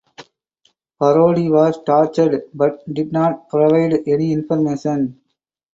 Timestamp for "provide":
3.49-3.99